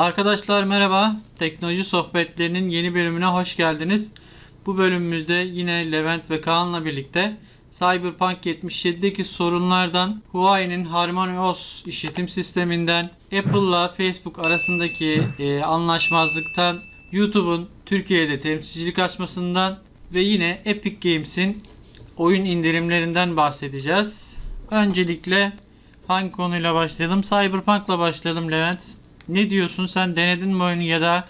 [0.00, 1.16] Arkadaşlar merhaba.
[1.38, 4.14] Teknoloji sohbetlerinin yeni bölümüne hoş geldiniz.
[4.66, 7.36] Bu bölümümüzde yine Levent ve Kaan'la birlikte
[7.70, 16.80] Cyberpunk 77'deki sorunlardan, Huawei'nin HarmonyOS işletim sisteminden, Apple'la Facebook arasındaki e, anlaşmazlıktan,
[17.12, 19.78] YouTube'un Türkiye'de temsilcilik açmasından
[20.14, 21.62] ve yine Epic Games'in
[22.16, 24.42] oyun indirimlerinden bahsedeceğiz.
[24.70, 25.52] Öncelikle
[26.06, 27.20] hangi konuyla başlayalım?
[27.20, 28.99] Cyberpunk'la başlayalım Levent.
[29.30, 29.86] Ne diyorsun?
[29.86, 31.24] Sen denedin mi oyunu ya da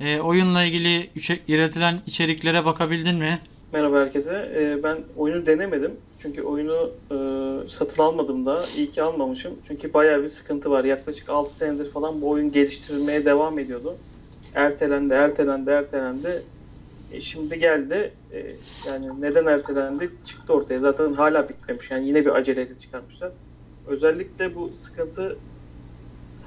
[0.00, 1.12] e, oyunla ilgili
[1.48, 3.40] üretilen içeriklere bakabildin mi?
[3.72, 4.52] Merhaba herkese.
[4.56, 6.00] Ee, ben oyunu denemedim.
[6.18, 8.70] Çünkü oyunu e, satın almadım da.
[8.70, 9.60] İyi ki almamışım.
[9.66, 10.84] Çünkü bayağı bir sıkıntı var.
[10.84, 14.00] Yaklaşık 6 senedir falan bu oyun geliştirilmeye devam ediyordu.
[14.52, 16.46] Ertelendi, ertelendi, ertelendi.
[17.10, 18.18] E, şimdi geldi.
[18.32, 20.10] E, yani neden ertelendi?
[20.24, 20.80] Çıktı ortaya.
[20.80, 21.90] Zaten hala bitmemiş.
[21.90, 23.32] Yani yine bir aceleyle çıkartmışlar.
[23.84, 25.42] Özellikle bu sıkıntı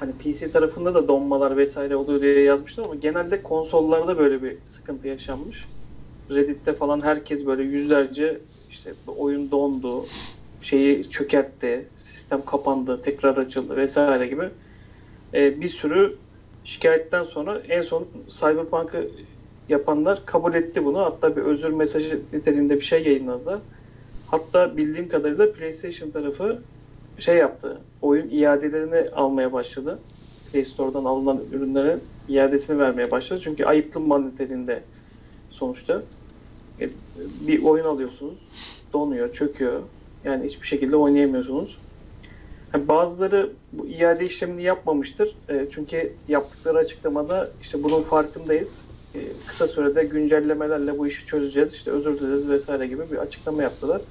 [0.04, 5.08] hani PC tarafında da donmalar vesaire oluyor diye yazmışlar ama genelde konsollarda böyle bir sıkıntı
[5.08, 5.62] yaşanmış.
[6.30, 8.40] Reddit'te falan herkes böyle yüzlerce
[8.72, 10.02] işte oyun dondu,
[10.62, 14.50] şeyi çökertti, sistem kapandı, tekrar açıldı vesaire gibi
[15.34, 16.16] e, bir sürü
[16.66, 18.08] şikayetten sonra en son
[18.40, 19.10] Cyberpunk'ı
[19.70, 21.00] yapanlar kabul etti bunu.
[21.00, 23.60] Hatta bir özür mesajı niteliğinde bir şey yayınladılar.
[24.32, 26.62] Hatta bildiğim kadarıyla PlayStation tarafı
[27.20, 27.88] şey yaptı.
[28.02, 30.08] Oyun iadelerini almaya başladı.
[30.46, 33.42] Play Store'dan alınan ürünlerin iadesini vermeye başladı.
[33.44, 34.90] Çünkü ayıplı mal niteliğinde
[35.50, 36.06] sonuçta.
[36.82, 38.40] E, Bir oyun alıyorsunuz,
[38.94, 39.90] donuyor, çöküyor.
[40.24, 41.86] Yani hiçbir şekilde oynayamıyorsunuz.
[42.76, 45.40] Bazıları bu iade işlemini yapmamıştır.
[45.50, 48.88] E, Çünkü yaptıkları açıklamada işte bunun farkındayız.
[49.14, 51.74] E, Kısa sürede güncellemelerle bu işi çözeceğiz.
[51.74, 54.02] İşte özür dileriz vesaire gibi bir açıklama yaptılar.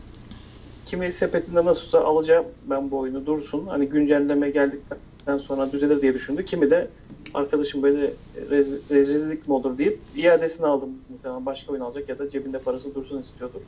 [0.92, 3.66] Kimi sepetinde nasılsa alacağım ben bu oyunu dursun.
[3.66, 6.44] Hani güncelleme geldikten sonra düzelir diye düşündü.
[6.44, 6.88] Kimi de
[7.34, 8.12] arkadaşım böyle
[8.50, 10.88] rez- rezillik mi olur deyip iadesini aldım.
[11.08, 13.60] Muhtemelen başka oyun alacak ya da cebinde parası dursun istiyordur.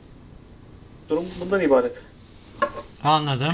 [1.09, 1.95] Durum bundan ibaret.
[3.03, 3.53] Anladım.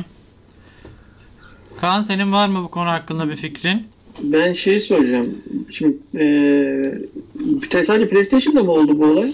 [1.81, 3.83] Kaan senin var mı bu konu hakkında bir fikrin?
[4.23, 5.37] Ben şey soracağım.
[5.71, 9.31] Şimdi eee sadece PlayStation'da mı oldu bu olay?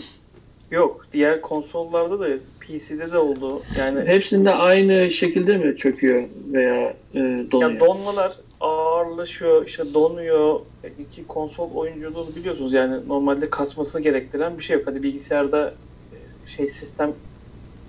[0.72, 2.28] Yok, diğer konsollarda da
[2.68, 3.70] PC'de de oldu.
[3.76, 7.72] Yani Hepsinde aynı şekilde mi çöküyor veya eee donuyor?
[7.72, 10.60] Ya donmalar ağırlaşıyor, işte donuyor.
[10.84, 14.88] E, İki konsol oyunculuğunu biliyorsunuz yani normalde kasmasını gerektiren bir şey yok.
[14.88, 15.80] Hadi bilgisayarda
[16.12, 17.16] e, şey sistem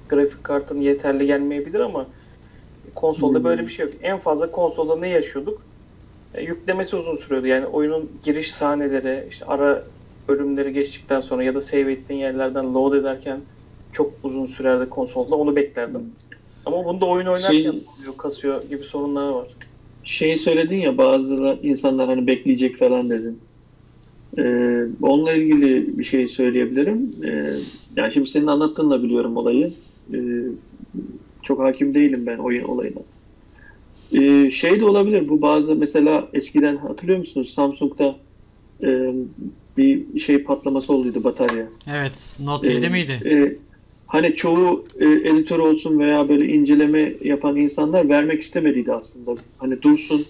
[0.09, 2.15] grafik kartının yeterli gelmeyebilir ama
[2.95, 3.45] konsolda Hmm.
[3.45, 3.95] böyle bir şey yok.
[4.00, 5.66] En fazla konsolda ne yaşıyorduk?
[6.34, 7.47] E, yüklemesi uzun sürüyordu.
[7.47, 9.87] Yani oyunun giriş sahneleri, işte ara
[10.28, 13.49] bölümleri geçtikten sonra ya da save ettiğin yerlerden load ederken
[13.93, 15.37] çok uzun sürerdi konsolda.
[15.37, 16.16] Onu beklerdim.
[16.65, 19.49] Ama bunda oyun oynarken Şey- oluyor, kasıyor gibi sorunlar var.
[20.03, 23.48] Şeyi söyledin ya bazı insanlar hani bekleyecek falan dedin.
[24.38, 27.12] Eee onunla ilgili bir şey söyleyebilirim.
[27.22, 27.54] Eee
[27.97, 29.75] yani şimdi senin anlattığınla biliyorum olayı.
[30.12, 30.44] Eee,
[31.43, 33.00] çok hakim değilim ben oyun olayına.
[34.10, 38.16] Eee, şey de olabilir bu bazı mesela eskiden hatırlıyor musunuz Samsung'da
[38.82, 39.15] eee,
[39.77, 41.69] bir şey patlaması olduydu batarya.
[41.91, 43.12] Evet, Note 7 Ee, miydi?
[43.25, 43.56] e,
[44.08, 49.34] hani çoğu e, editör olsun veya böyle inceleme yapan insanlar vermek istemediydi aslında.
[49.58, 50.20] Hani dursun,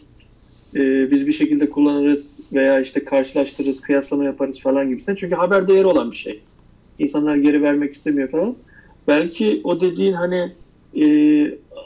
[0.75, 5.17] e, biz bir şekilde kullanırız veya işte karşılaştırırız, kıyaslama yaparız falan gibisinden.
[5.17, 6.41] Çünkü haber değeri olan bir şey.
[6.99, 8.57] İnsanlar geri vermek istemiyor falan.
[9.09, 10.53] Belki o dediğin hani
[10.95, 11.05] e,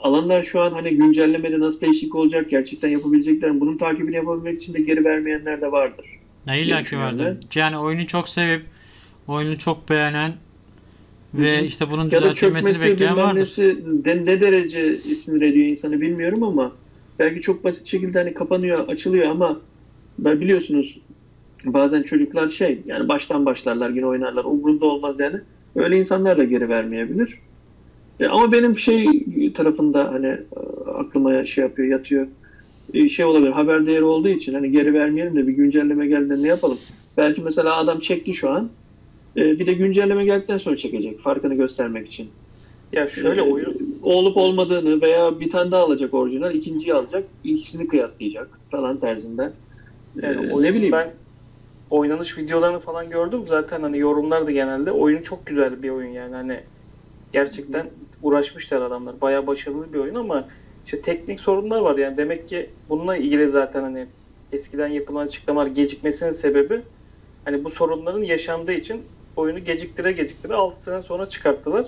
[0.02, 3.60] alanlar şu an hani güncellemede nasıl değişik olacak, gerçekten yapabilecekler mi?
[3.60, 6.06] Bunun takibini yapabilmek için de geri vermeyenler de vardır.
[6.46, 7.36] Ya illa ki vardır.
[7.54, 8.62] Yani oyunu çok sevip
[9.28, 10.32] oyunu çok beğenen
[11.34, 13.40] ve işte bunun Ya düzeltilmesini bekleyen vardır.
[13.40, 16.72] nesi de, ne derece sinir ediyor insanı bilmiyorum ama
[17.18, 19.60] belki çok basit şekilde hani kapanıyor, açılıyor ama
[20.18, 20.98] ben biliyorsunuz
[21.64, 25.36] bazen çocuklar şey yani baştan başlarlar yine oynarlar umurunda olmaz yani.
[25.76, 27.38] Öyle insanlar da geri vermeyebilir.
[28.20, 29.06] E, ama benim şey
[29.54, 32.26] tarafında hani e, aklıma şey yapıyor, yatıyor.
[32.94, 36.48] E, şey olabilir haber değeri olduğu için hani geri vermeyelim de bir güncelleme geldiğinde ne
[36.48, 36.78] yapalım?
[37.16, 38.70] Belki mesela adam çekti şu an.
[39.36, 42.38] E, bir de güncelleme geldikten sonra çekecek farkını göstermek için.
[42.92, 47.88] Ya şöyle Ee, oyun olup olmadığını veya bir tane daha alacak orijinal, ikinciyi alacak, ikisini
[47.88, 49.60] kıyaslayacak falan tarzında.
[50.22, 50.92] yani Ee, ne bileyim.
[50.92, 51.24] ben
[51.90, 53.48] oynanış videolarını falan gördüm.
[53.48, 56.70] Zaten hani yorumlar da genelde oyun çok güzel bir oyun yani hani
[57.32, 57.90] gerçekten
[58.20, 59.20] uğraşmışlar adamlar.
[59.20, 60.48] Bayağı başarılı bir oyun ama
[60.84, 64.14] işte teknik sorunlar var yani demek ki bununla ilgili zaten hani
[64.52, 66.84] eskiden yapılan açıklamalar gecikmesinin sebebi
[67.44, 71.86] hani bu sorunların yaşandığı için oyunu geciktire geciktire 6 sene sonra çıkarttılar.